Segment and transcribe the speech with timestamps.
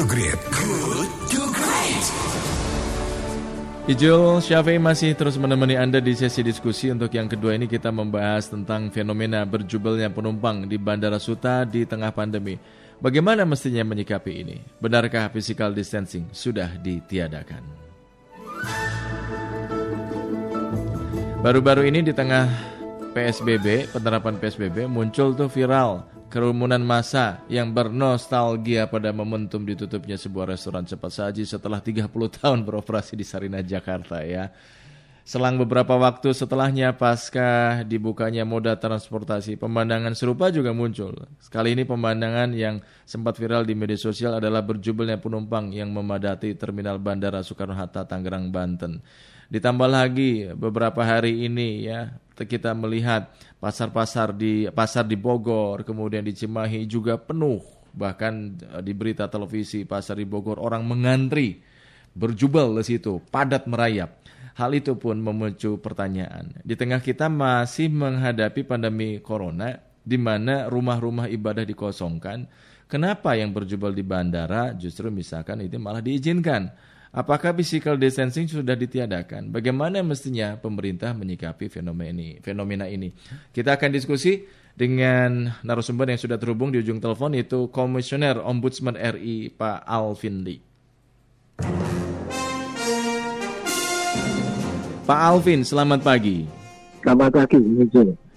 [0.00, 0.40] to Great.
[0.48, 2.04] Good to Great.
[3.84, 8.48] Ijul Syafi'i masih terus menemani Anda di sesi diskusi Untuk yang kedua ini kita membahas
[8.48, 12.56] tentang fenomena berjubelnya penumpang di Bandara Suta di tengah pandemi
[12.96, 14.56] Bagaimana mestinya menyikapi ini?
[14.80, 17.60] Benarkah physical distancing sudah ditiadakan?
[21.44, 22.48] Baru-baru ini di tengah
[23.12, 30.86] PSBB, penerapan PSBB muncul tuh viral kerumunan massa yang bernostalgia pada momentum ditutupnya sebuah restoran
[30.86, 32.06] cepat saji setelah 30
[32.38, 34.54] tahun beroperasi di Sarinah, Jakarta ya.
[35.20, 41.12] Selang beberapa waktu setelahnya pasca dibukanya moda transportasi, pemandangan serupa juga muncul.
[41.38, 46.98] Sekali ini pemandangan yang sempat viral di media sosial adalah berjubelnya penumpang yang memadati terminal
[46.98, 49.04] Bandara Soekarno-Hatta, Tangerang, Banten.
[49.50, 56.32] Ditambah lagi beberapa hari ini ya kita melihat pasar-pasar di pasar di Bogor, kemudian di
[56.32, 57.60] Cimahi juga penuh.
[57.90, 58.34] Bahkan
[58.78, 61.60] eh, di berita televisi pasar di Bogor orang mengantri
[62.14, 64.22] berjubel di situ, padat merayap.
[64.54, 66.52] Hal itu pun memicu pertanyaan.
[66.62, 72.44] Di tengah kita masih menghadapi pandemi corona di mana rumah-rumah ibadah dikosongkan,
[72.90, 76.70] kenapa yang berjubel di bandara justru misalkan itu malah diizinkan?
[77.10, 79.50] Apakah physical distancing sudah ditiadakan?
[79.50, 82.38] Bagaimana mestinya pemerintah menyikapi fenomena ini?
[82.38, 83.10] Fenomena ini.
[83.50, 84.46] Kita akan diskusi
[84.78, 90.62] dengan narasumber yang sudah terhubung di ujung telepon yaitu Komisioner Ombudsman RI Pak Alvin Lee.
[95.02, 96.46] Pak Alvin, selamat pagi.
[97.02, 97.58] Selamat pagi.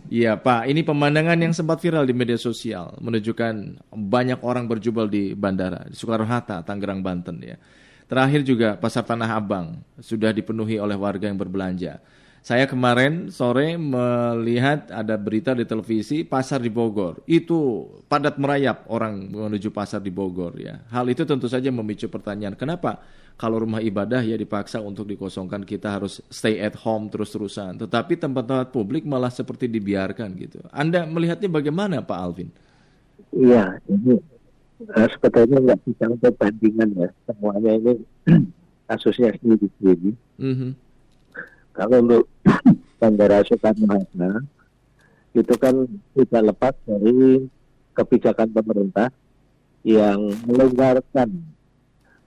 [0.10, 5.38] Iya Pak, ini pemandangan yang sempat viral di media sosial menunjukkan banyak orang berjubel di
[5.38, 7.54] bandara di Soekarno-Hatta, Tangerang, Banten ya.
[8.08, 12.00] Terakhir juga pasar Tanah Abang sudah dipenuhi oleh warga yang berbelanja.
[12.44, 17.24] Saya kemarin sore melihat ada berita di televisi pasar di Bogor.
[17.24, 20.84] Itu padat merayap orang menuju pasar di Bogor ya.
[20.92, 23.00] Hal itu tentu saja memicu pertanyaan, kenapa
[23.40, 27.80] kalau rumah ibadah ya dipaksa untuk dikosongkan kita harus stay at home terus-terusan.
[27.80, 30.60] Tetapi tempat-tempat publik malah seperti dibiarkan gitu.
[30.68, 32.52] Anda melihatnya bagaimana Pak Alvin?
[33.32, 34.20] Iya, ini
[34.92, 37.94] uh, sebetulnya nggak bisa untuk bandingan ya semuanya ini
[38.88, 40.12] kasusnya sendiri-sendiri.
[40.40, 40.72] Mm-hmm.
[41.74, 42.24] Kalau untuk
[43.00, 44.32] Bandara Soekarno Hatta
[45.34, 45.76] itu kan
[46.14, 47.50] tidak lepas dari
[47.98, 49.10] kebijakan pemerintah
[49.84, 51.30] yang melonggarkan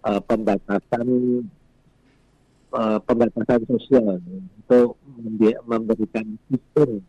[0.05, 1.07] uh, pembatasan
[2.75, 4.99] uh, pembatasan sosial untuk
[5.65, 7.01] memberikan fitur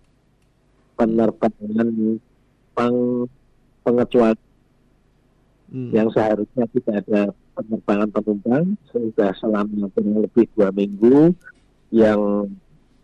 [0.98, 2.18] penerbangan
[2.74, 3.00] peng,
[3.84, 4.47] pengecualian
[5.72, 5.92] hmm.
[5.94, 7.22] yang seharusnya tidak ada
[7.58, 11.34] penerbangan penumpang sudah selama kurang lebih dua minggu
[11.90, 12.52] yang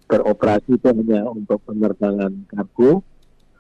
[0.07, 3.01] beroperasi itu hanya untuk penerbangan kargo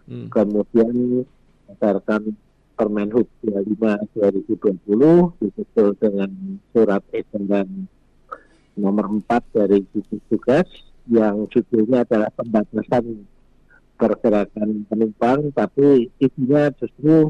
[0.07, 0.27] hmm.
[0.29, 1.25] kemudian
[1.73, 2.37] berdasarkan
[2.73, 6.31] Permenhub 25 2020 disusul dengan
[6.73, 7.85] surat edaran
[8.73, 10.65] nomor 4 dari gugus tugas
[11.05, 13.29] yang judulnya adalah pembatasan
[13.93, 17.29] pergerakan penumpang tapi isinya justru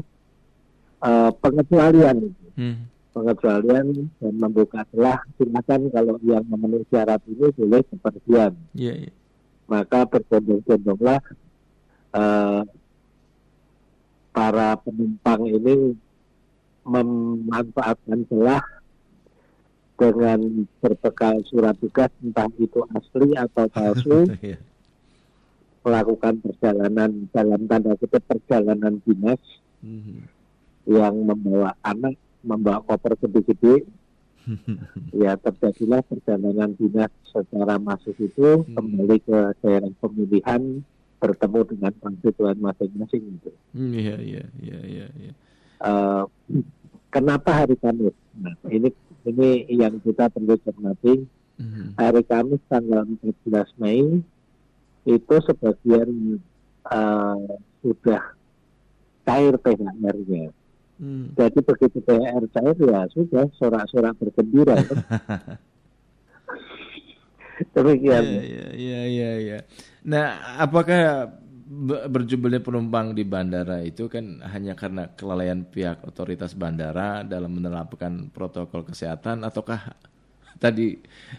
[1.04, 2.76] uh, pengecualian hmm.
[3.12, 9.14] pengecualian dan membuka celah silakan kalau yang memenuhi syarat ini boleh kepergian yeah, yeah.
[9.68, 11.20] maka berbondong-bondonglah
[12.16, 12.62] uh,
[14.34, 15.94] para penumpang ini
[16.84, 18.64] memanfaatkan celah
[19.94, 24.58] dengan berbekal surat tugas entah itu asli atau palsu yeah.
[25.86, 29.38] melakukan perjalanan dalam tanda kutip perjalanan dinas
[29.84, 30.34] mm -hmm
[30.84, 33.88] yang membawa anak, membawa koper gede-gede,
[35.24, 38.76] ya terjadilah perjalanan dinas secara masif itu hmm.
[38.76, 40.84] kembali ke daerah pemilihan
[41.16, 43.52] bertemu dengan konstituen masing-masing itu.
[43.72, 45.06] Hmm, iya iya iya iya.
[45.16, 45.32] Ya.
[45.80, 46.24] Uh,
[47.08, 48.12] kenapa hari Kamis?
[48.36, 48.92] Nah ini
[49.24, 51.24] ini yang kita perlu cermati.
[51.56, 51.96] Hmm.
[51.96, 54.20] Hari Kamis tanggal 14 Mei
[55.04, 56.40] itu sebagian
[56.88, 57.48] uh,
[57.80, 58.22] sudah
[59.24, 60.52] cair THR-nya.
[60.94, 61.34] Hmm.
[61.34, 64.78] Jadi begitu THR cair ya sudah sorak-sorak bergembira.
[67.74, 68.22] Demikian.
[68.22, 68.42] Iya,
[68.74, 69.58] iya, iya, iya.
[70.02, 71.30] Nah, apakah
[72.10, 78.84] berjubelnya penumpang di bandara itu kan hanya karena kelalaian pihak otoritas bandara dalam menerapkan protokol
[78.84, 79.96] kesehatan ataukah
[80.58, 80.98] tadi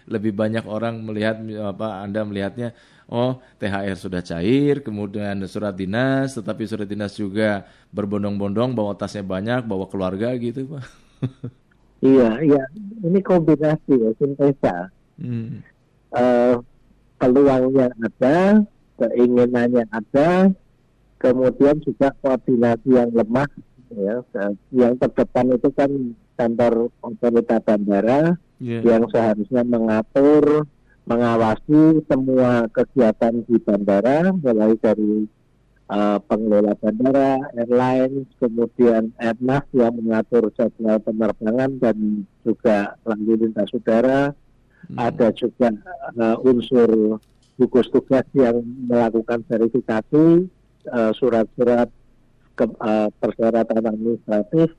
[0.09, 2.75] lebih banyak orang melihat apa Anda melihatnya
[3.09, 9.65] oh THR sudah cair, kemudian surat dinas, tetapi surat dinas juga berbondong-bondong bawa tasnya banyak,
[9.65, 10.83] bawa keluarga gitu, Pak.
[12.09, 12.63] iya, iya.
[13.05, 14.89] Ini kombinasi ya, sintesa.
[15.21, 15.61] Hmm.
[16.09, 16.57] Uh,
[17.21, 18.65] peluangnya ada,
[18.97, 20.49] keinginannya ada,
[21.19, 23.49] kemudian juga koordinasi yang lemah
[23.95, 24.15] ya
[24.75, 25.89] yang terdepan itu kan
[26.35, 28.81] kantor otorita bandara yeah.
[28.83, 30.67] yang seharusnya mengatur,
[31.05, 35.29] mengawasi semua kegiatan di bandara, mulai dari
[35.91, 44.33] uh, pengelola bandara, airline, kemudian airnav yang mengatur jadwal penerbangan dan juga lalu lintas udara.
[44.85, 44.97] Hmm.
[45.01, 45.73] Ada juga
[46.17, 47.17] uh, unsur
[47.55, 50.51] gugus tugas yang melakukan verifikasi
[51.17, 51.89] surat-surat
[52.61, 54.69] uh, persyaratan administratif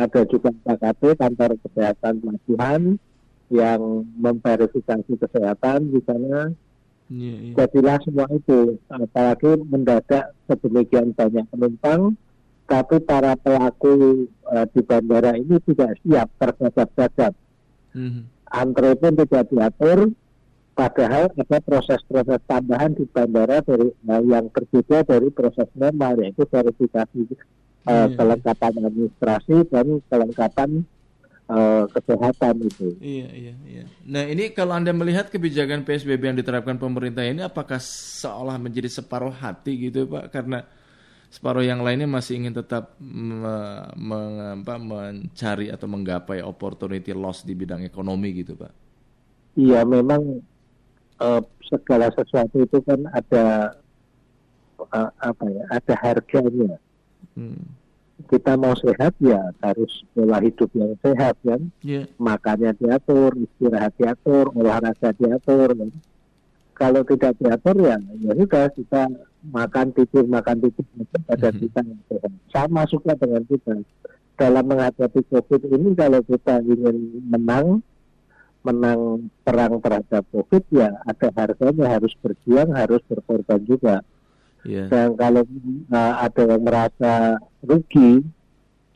[0.00, 2.96] ada juga KKP kantor kesehatan pelabuhan
[3.50, 6.54] yang memverifikasi kesehatan di sana.
[7.10, 7.54] Yeah, yeah.
[7.58, 12.14] Jadilah semua itu, apalagi mendadak sedemikian banyak penumpang,
[12.70, 17.34] tapi para pelaku uh, di bandara ini tidak siap tergagap-gagap.
[17.98, 18.24] Mm-hmm.
[18.54, 20.14] Antre pun tidak diatur,
[20.78, 27.34] padahal ada proses-proses tambahan di bandara dari uh, yang berbeda dari proses normal, yaitu verifikasi
[27.90, 30.86] uh, kelengkapan administrasi dan kelengkapan
[31.50, 32.94] uh, kesehatan itu.
[33.02, 33.84] Iya, iya, iya.
[34.06, 39.34] Nah, ini kalau Anda melihat kebijakan PSBB yang diterapkan pemerintah ini apakah seolah menjadi separuh
[39.34, 40.30] hati gitu, Pak?
[40.30, 40.62] Karena
[41.30, 44.20] separuh yang lainnya masih ingin tetap me, me,
[44.62, 48.72] apa, mencari atau menggapai opportunity loss di bidang ekonomi gitu, Pak.
[49.58, 50.38] Iya, memang
[51.18, 53.74] uh, segala sesuatu itu kan ada
[54.78, 56.78] uh, apa ya, ada harganya.
[57.34, 57.79] Hmm.
[58.28, 61.72] Kita mau sehat ya harus pola hidup yang sehat kan.
[61.80, 62.04] Yeah.
[62.20, 65.72] Makannya diatur, istirahat diatur, olahraga diatur.
[65.72, 65.90] Kan?
[66.76, 69.02] Kalau tidak diatur ya ya sudah kita
[69.48, 70.84] makan tidur makan tidur
[71.24, 71.58] pada hmm.
[71.64, 72.32] kita yang sehat.
[72.52, 73.80] Sama suka dengan kita
[74.40, 77.84] dalam menghadapi COVID ini kalau kita ingin menang
[78.64, 84.04] menang perang terhadap COVID ya ada harganya harus berjuang harus berkorban juga
[84.64, 84.88] Yeah.
[84.92, 85.44] Dan kalau
[85.88, 88.20] uh, ada yang merasa rugi,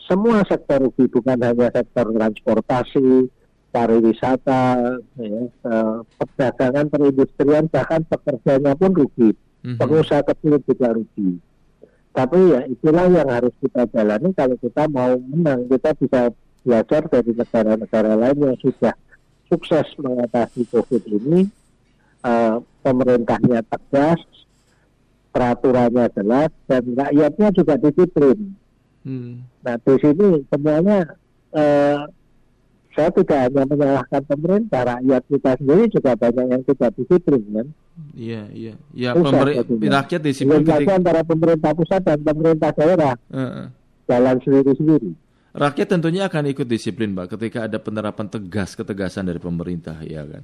[0.04, 3.32] semua sektor rugi bukan hanya sektor transportasi,
[3.72, 9.32] pariwisata, ya, uh, perdagangan, perindustrian, bahkan pekerjanya pun rugi.
[9.64, 9.80] Mm-hmm.
[9.80, 11.40] Pengusaha kecil juga rugi.
[12.14, 15.66] Tapi ya itulah yang harus kita jalani kalau kita mau menang.
[15.66, 16.30] Kita bisa
[16.62, 18.94] belajar dari negara-negara lain yang sudah
[19.50, 21.50] sukses mengatasi COVID ini.
[22.24, 24.20] Uh, pemerintahnya tegas,
[25.34, 28.54] peraturannya jelas dan rakyatnya juga disiplin.
[29.02, 29.42] Hmm.
[29.66, 30.98] Nah di sini semuanya
[31.50, 32.00] eh,
[32.94, 37.66] saya tidak hanya menyalahkan pemerintah, rakyat kita sendiri juga banyak yang tidak disiplin kan.
[38.14, 38.74] Iya iya.
[38.94, 40.62] Ya pemerintah rakyat disiplin.
[40.62, 40.94] Ketika...
[40.94, 43.66] antara pemerintah pusat dan pemerintah daerah uh -uh.
[44.06, 45.10] jalan sendiri-sendiri.
[45.54, 50.42] Rakyat tentunya akan ikut disiplin, Pak, ketika ada penerapan tegas ketegasan dari pemerintah, ya kan.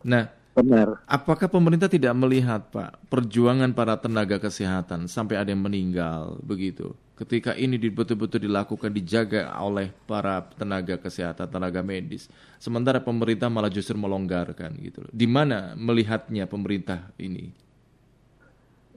[0.00, 0.98] Nah, Benar.
[1.06, 6.90] Apakah pemerintah tidak melihat, Pak, perjuangan para tenaga kesehatan sampai ada yang meninggal begitu?
[7.14, 12.26] Ketika ini betul-betul dilakukan dijaga oleh para tenaga kesehatan, tenaga medis,
[12.56, 15.04] sementara pemerintah malah justru melonggarkan gitu.
[15.12, 17.52] Di mana melihatnya pemerintah ini?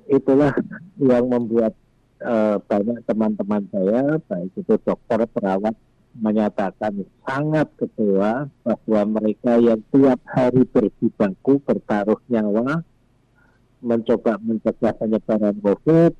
[0.07, 0.55] Itulah
[0.97, 1.75] yang membuat
[2.23, 5.75] uh, banyak teman-teman saya, baik itu dokter, perawat,
[6.13, 12.85] menyatakan sangat kecewa bahwa mereka yang tiap hari berjibaku bertaruh nyawa
[13.83, 16.13] mencoba mencegah penyebaran COVID,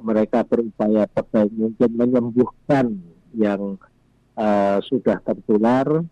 [0.00, 2.86] mereka berupaya sebaik mungkin menyembuhkan
[3.36, 3.76] yang
[4.38, 6.06] uh, sudah tertular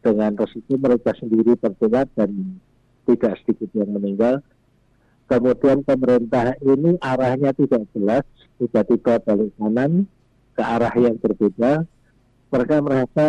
[0.00, 2.56] dengan resiko mereka sendiri tertular dan
[3.04, 4.40] tidak sedikit yang meninggal.
[5.26, 8.22] Kemudian pemerintah ini arahnya tidak jelas,
[8.62, 10.06] tiba-tiba balik kanan
[10.54, 11.82] ke arah yang berbeda,
[12.52, 13.26] mereka merasa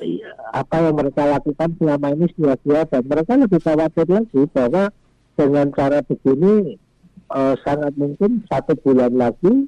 [0.00, 0.20] eh,
[0.52, 4.84] apa yang mereka lakukan selama ini sia-sia dan mereka lebih khawatir lagi bahwa
[5.32, 6.76] dengan cara begini
[7.32, 9.66] uh, sangat mungkin satu bulan lagi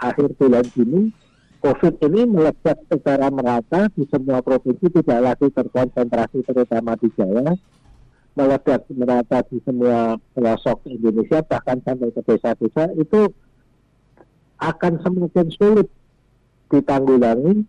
[0.00, 1.10] akhir bulan ini
[1.60, 7.52] COVID ini meledak secara merata di semua provinsi tidak lagi terkonsentrasi terutama di Jawa
[8.38, 13.28] meledak merata di semua pelosok Indonesia bahkan sampai ke desa-desa itu
[14.62, 15.88] akan semakin sulit
[16.70, 17.66] ditanggulangi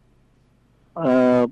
[0.96, 1.46] uh,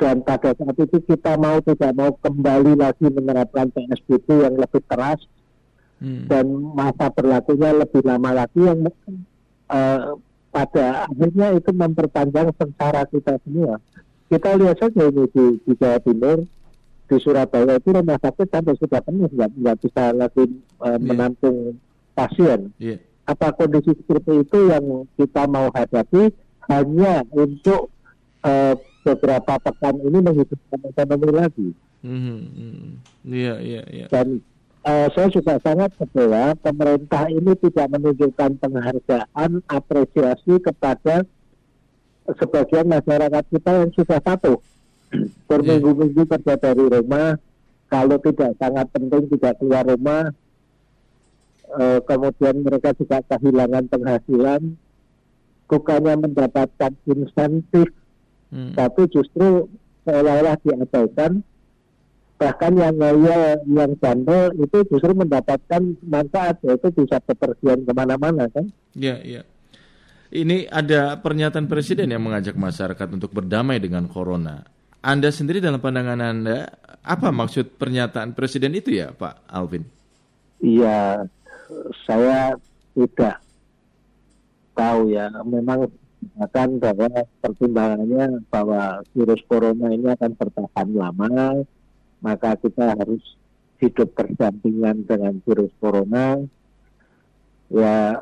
[0.00, 5.20] dan pada saat itu kita mau tidak mau kembali lagi menerapkan PSBB yang lebih keras
[6.00, 6.24] hmm.
[6.24, 8.88] dan masa berlakunya lebih lama lagi yang
[9.68, 10.16] uh,
[10.50, 13.78] pada akhirnya itu memperpanjang sengsara kita semua.
[14.32, 16.48] Kita lihat saja ini di, di Jawa Timur,
[17.06, 20.44] di Surabaya itu rumah sakit sampai sudah penuh, nggak, nggak bisa lagi
[20.80, 20.98] uh, yeah.
[20.98, 21.76] menampung
[22.16, 22.72] pasien.
[22.80, 22.98] Yeah.
[23.26, 26.34] Apa kondisi seperti itu yang kita mau hadapi
[26.70, 27.90] hanya untuk
[28.44, 31.68] uh, beberapa pekan ini menghidupkan ekonomi lagi.
[32.00, 32.96] Hmm,
[33.28, 34.06] iya, iya, iya.
[34.08, 34.40] Dan
[34.84, 41.24] uh, saya juga sangat kecewa pemerintah ini tidak menunjukkan penghargaan apresiasi kepada
[42.38, 44.58] sebagian masyarakat kita yang sudah patuh
[45.50, 47.36] berminggu-minggu kerja dari rumah
[47.90, 50.30] kalau tidak sangat penting tidak keluar rumah
[51.74, 54.62] eh, kemudian mereka juga kehilangan penghasilan
[55.66, 57.90] bukannya mendapatkan insentif
[58.50, 58.74] hmm.
[58.76, 59.66] tapi justru
[60.06, 61.42] seolah-olah diabaikan
[62.40, 68.68] bahkan yang ngaya yang bandel itu justru mendapatkan manfaat yaitu bisa bepergian ke mana-mana kan
[68.96, 69.42] iya iya
[70.30, 74.64] ini ada pernyataan presiden yang mengajak masyarakat untuk berdamai dengan corona
[75.00, 76.68] anda sendiri dalam pandangan Anda,
[77.00, 79.88] apa maksud pernyataan Presiden itu ya Pak Alvin?
[80.60, 81.24] Iya,
[82.04, 82.52] saya
[82.92, 83.40] tidak
[84.76, 85.32] tahu ya.
[85.40, 85.88] Memang
[86.40, 87.08] akan bahwa
[87.40, 91.64] pertimbangannya bahwa virus corona ini akan bertahan lama,
[92.20, 93.24] maka kita harus
[93.80, 96.40] hidup berdampingan dengan virus corona.
[97.70, 98.20] Ya,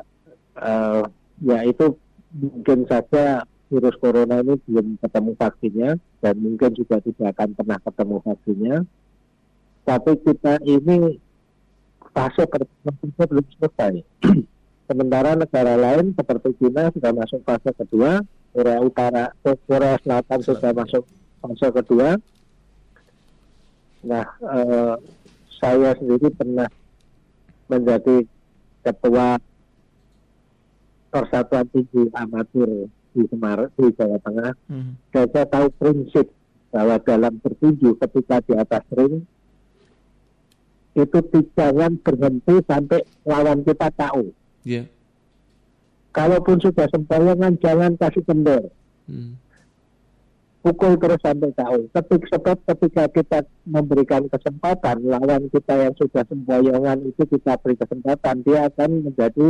[0.58, 1.02] uh,
[1.42, 1.98] ya itu
[2.34, 5.90] mungkin saja virus corona ini belum ketemu vaksinnya
[6.20, 8.76] dan mungkin juga tidak akan pernah ketemu vaksinnya.
[9.88, 11.16] Tapi kita ini
[12.12, 13.94] fase pertama belum selesai.
[14.88, 18.24] Sementara negara lain seperti China sudah masuk fase kedua,
[18.56, 21.04] Korea Utara, Korea Selatan sudah masuk
[21.44, 22.16] fase kedua.
[24.08, 24.94] Nah, eh,
[25.60, 26.72] saya sendiri pernah
[27.68, 28.24] menjadi
[28.80, 29.36] ketua
[31.12, 34.92] Persatuan Tinggi Amatir di Semarang di Jawa Tengah hmm.
[35.12, 36.26] dan saya tahu prinsip
[36.68, 39.24] bahwa dalam bertinju ketika di atas ring
[40.98, 41.18] itu
[41.56, 44.34] jangan berhenti sampai lawan kita tahu.
[44.68, 44.84] Yeah.
[46.12, 48.68] Kalaupun sudah sembayangan jangan kasih kendor.
[49.08, 49.40] Hmm.
[50.60, 51.88] Pukul terus sampai tahu.
[51.88, 58.44] Ketik sebab ketika kita memberikan kesempatan lawan kita yang sudah sembayangan itu kita beri kesempatan
[58.44, 59.48] dia akan menjadi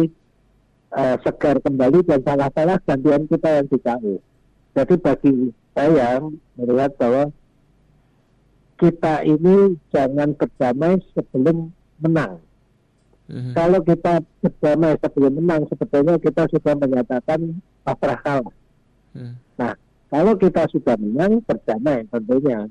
[0.94, 4.22] uh, segar kembali dan salah-salah gantian kita yang dikau.
[4.78, 5.34] Jadi bagi
[5.75, 6.22] saya
[6.54, 7.34] melihat bahwa
[8.78, 12.38] kita ini jangan berdamai sebelum menang.
[13.28, 13.52] Mm-hmm.
[13.52, 18.56] Kalau kita berdamai sebelum menang, sebetulnya kita sudah menyatakan pasrah kalah.
[19.12, 19.35] Mm.
[19.61, 19.73] Nah,
[20.08, 22.64] kalau kita sudah menang, berdamai tentunya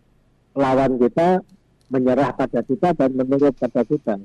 [0.58, 1.46] lawan kita
[1.94, 4.18] menyerah pada kita dan menurut pada kita.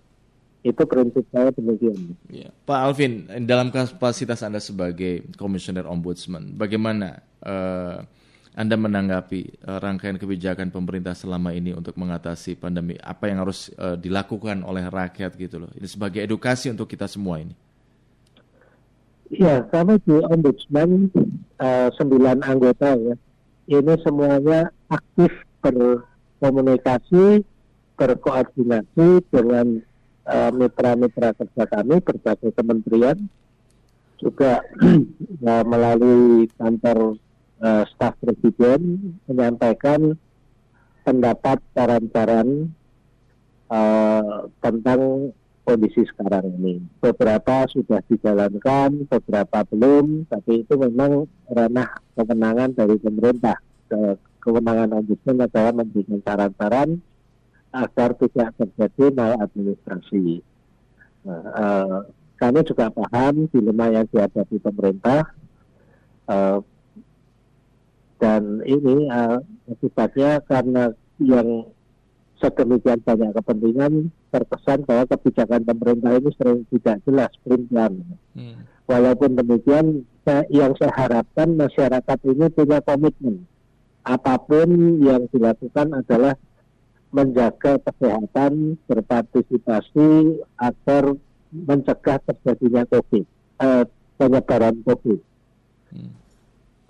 [0.62, 2.14] Itu prinsip saya demikian.
[2.30, 2.48] Ya.
[2.64, 8.06] Pak Alvin, dalam kapasitas Anda sebagai Komisioner Ombudsman, bagaimana uh,
[8.52, 13.00] Anda menanggapi uh, rangkaian kebijakan pemerintah selama ini untuk mengatasi pandemi?
[13.00, 15.70] Apa yang harus uh, dilakukan oleh rakyat gitu loh?
[15.72, 17.56] Ini sebagai edukasi untuk kita semua ini.
[19.32, 21.08] Ya, kami di Ombudsman
[21.56, 23.16] uh, sembilan anggota ya.
[23.72, 25.32] Ini semuanya aktif
[25.64, 27.40] berkomunikasi,
[27.96, 29.80] berkoordinasi dengan
[30.22, 33.26] Eh, mitra-mitra uh, kerja kami berbagai kementerian
[34.22, 34.62] juga
[35.42, 37.18] uh, melalui kantor
[37.62, 40.18] uh, staf presiden menyampaikan
[41.06, 42.74] pendapat saran-saran
[43.70, 46.82] uh, tentang kondisi sekarang ini.
[46.98, 53.58] Beberapa sudah dijalankan, beberapa belum, tapi itu memang ranah kewenangan dari pemerintah.
[54.42, 56.98] Kewenangan ombudsman adalah memberikan saran-saran
[57.70, 60.42] agar tidak terjadi maladministrasi.
[61.22, 61.98] Nah, uh,
[62.42, 65.30] kami juga paham dilema yang dihadapi pemerintah
[66.26, 66.66] dan
[68.64, 69.38] ini uh,
[69.70, 70.92] akibatnya karena
[71.22, 71.68] yang
[72.42, 78.02] sedemikian banyak kepentingan terkesan bahwa kebijakan pemerintah ini sering tidak jelas perincian.
[78.34, 78.66] Hmm.
[78.90, 83.46] Walaupun demikian, saya, yang saya harapkan masyarakat ini punya komitmen.
[84.02, 86.34] Apa pun yang dilakukan adalah
[87.14, 91.14] menjaga kesehatan, berpartisipasi agar
[91.52, 93.24] mencegah terjadinya COVID,
[93.62, 93.84] eh,
[94.18, 95.20] penyebaran COVID.
[95.92, 96.21] Hmm.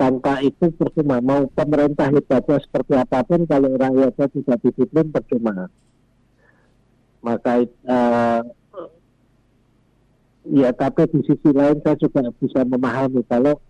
[0.03, 5.71] Tanpa itu percuma mau pemerintah hebatnya seperti apa pun kalau rakyatnya tidak disiplin percuma.
[7.23, 8.41] Maka eh,
[10.51, 13.63] ya tapi di sisi lain saya juga bisa memahami kalau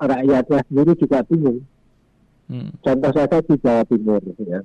[0.00, 1.60] rakyatnya sendiri juga bingung.
[2.48, 2.72] Hmm.
[2.80, 4.64] Contoh saja di Jawa Timur ya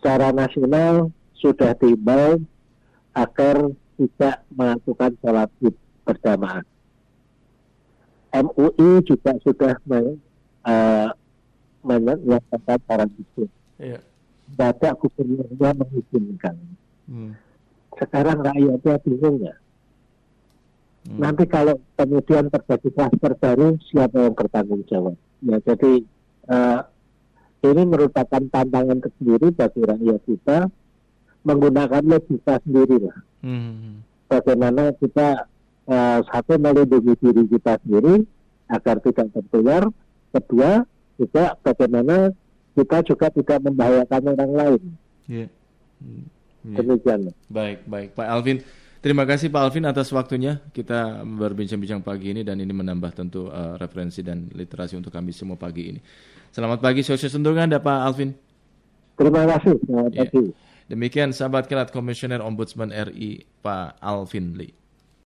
[0.00, 2.40] secara nasional sudah diimbau
[3.12, 3.68] agar
[4.00, 5.76] tidak melakukan sholat id
[6.08, 6.64] berjamaah.
[8.40, 10.16] MUI juga sudah men,
[10.64, 11.08] uh,
[11.84, 13.44] menyatakan saran itu.
[13.80, 14.00] Iya.
[14.56, 16.56] Bapak gubernurnya mengizinkan.
[17.06, 17.32] Hmm.
[17.96, 19.54] Sekarang rakyatnya bingung ya.
[21.08, 21.18] Hmm.
[21.20, 25.16] Nanti kalau kemudian terjadi kluster baru, siapa yang bertanggung jawab?
[25.40, 26.04] Ya, jadi
[26.50, 26.80] uh,
[27.64, 30.58] ini merupakan tantangan tersendiri bagi rakyat kita
[31.44, 33.18] menggunakan logika sendiri lah.
[33.40, 34.04] Hmm.
[34.28, 35.49] Bagaimana kita
[35.90, 38.22] uh, satu melindungi diri kita sendiri
[38.70, 39.82] agar tidak tertular,
[40.30, 40.86] kedua
[41.18, 42.30] juga bagaimana
[42.78, 44.82] kita juga tidak membahayakan orang lain.
[45.26, 45.48] Yeah.
[46.62, 46.78] Yeah.
[46.80, 47.34] Demikian.
[47.50, 48.62] Baik, baik, Pak Alvin.
[49.00, 50.60] Terima kasih Pak Alvin atas waktunya.
[50.76, 55.56] Kita berbincang-bincang pagi ini dan ini menambah tentu uh, referensi dan literasi untuk kami semua
[55.56, 56.00] pagi ini.
[56.52, 58.36] Selamat pagi, sosial sentuhan Anda Pak Alvin.
[59.16, 59.76] Terima kasih.
[59.88, 60.28] Selamat yeah.
[60.28, 60.44] pagi.
[60.90, 64.79] Demikian sahabat kelat Komisioner Ombudsman RI Pak Alvin Lee.